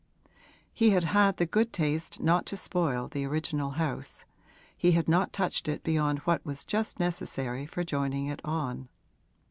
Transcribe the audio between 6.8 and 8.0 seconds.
necessary for